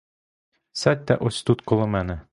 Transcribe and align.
Сядьте 0.71 1.15
ось 1.15 1.43
тут 1.43 1.61
коло 1.61 1.87
мене! 1.87 2.21